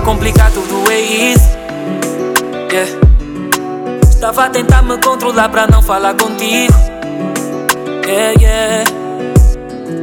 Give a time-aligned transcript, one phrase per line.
[0.00, 1.50] complicar tudo, é isso.
[2.70, 2.90] Yeah.
[4.08, 6.72] Estava a tentar me controlar pra não falar contigo.
[8.06, 8.84] Yeah, yeah.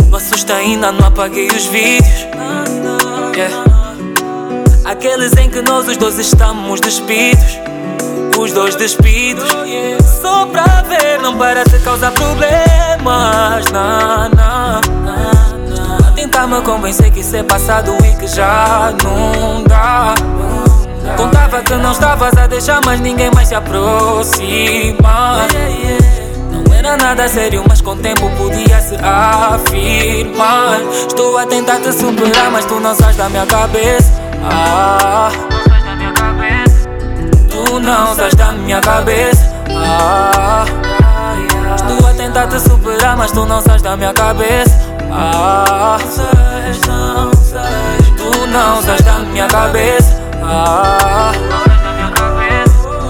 [0.09, 2.27] Me assusta ainda, não apaguei os vídeos.
[3.35, 3.63] Yeah.
[4.85, 7.59] Aqueles em que nós os dois estamos despidos.
[8.37, 9.49] Os dois despidos.
[10.21, 13.65] Só pra ver, não para de causar problemas.
[13.71, 14.58] Não, não.
[14.58, 14.58] A
[16.49, 20.15] me convencer que isso é passado e que já não dá.
[21.15, 25.47] Contava que não estavas a deixar, mas ninguém mais se aproxima.
[26.51, 30.79] Não era nada sério, mas com o tempo podia se afirmar.
[31.07, 34.11] Estou a tentar te superar, mas tu não sais da minha cabeça.
[34.43, 35.29] Ah,
[37.49, 39.53] tu não sais da minha cabeça.
[39.69, 40.65] Ah,
[41.75, 44.98] estou a tentar te superar, mas tu não sais da minha cabeça.
[45.11, 45.97] Ah,
[48.17, 50.21] tu não sais da minha cabeça.
[50.43, 51.31] Ah,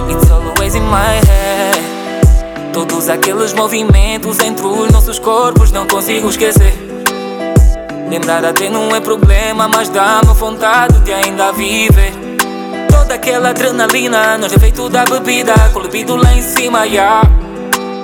[0.10, 1.80] it's always in my head.
[2.74, 6.74] Todos aqueles movimentos entre os nossos corpos não consigo esquecer.
[8.10, 12.14] Lembrar até não é problema, mas dá-me vontade de ainda viver.
[12.90, 17.22] Toda aquela adrenalina nos efeitos da bebida, com o libido lá em cima, yeah.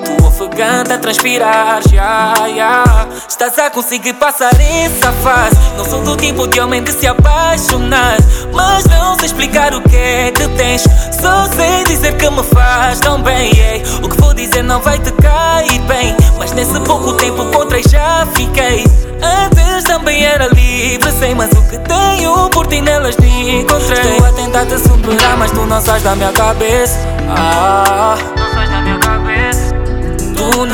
[0.06, 3.08] Tu ofegante a transpirar, já, yeah.
[3.28, 5.56] Estás a conseguir passar essa fase.
[5.75, 8.17] Não sou do tipo de homem de se apaixonar,
[8.53, 10.84] mas não sei explicar o que é que tens.
[11.20, 13.52] Só sei dizer que me faz tão bem.
[13.56, 13.84] yeah.
[14.03, 18.28] O que vou dizer não vai te cair bem, mas nesse pouco tempo contra já
[18.34, 18.86] fiquei.
[19.22, 24.00] Antes também era livre, sei, mas o que tenho por ti nelas te encontrei.
[24.00, 27.00] Estou a tentar te superar, mas tu não sais da minha cabeça.
[27.28, 28.16] Ah.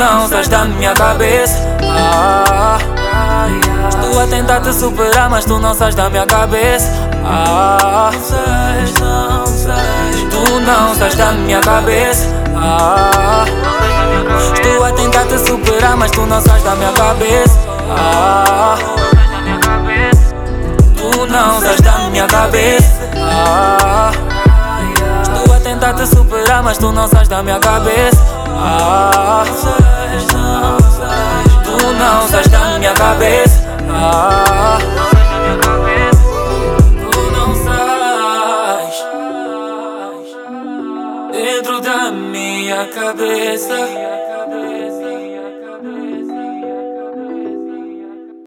[0.02, 1.56] Não sais da minha cabeça.
[1.84, 2.76] Ah,
[3.88, 6.90] estou a tentar te superar, mas tu não sais da minha cabeça.
[7.24, 8.10] Ah,
[10.28, 12.26] tu não sais da minha cabeça.
[12.56, 13.44] Ah,
[14.52, 17.56] estou a tentar te superar, mas tu não sais da minha cabeça.
[17.96, 18.76] Ah,
[20.96, 23.08] tu não sais da minha cabeça.
[23.16, 24.10] Ah,
[25.92, 28.18] tentar te superar, mas tu não sais da minha cabeça.
[28.48, 29.44] Ah,
[31.64, 33.62] tu não sais da minha cabeça.
[33.90, 34.78] Ah,
[37.10, 39.04] tu não sais
[41.32, 44.31] dentro da minha cabeça.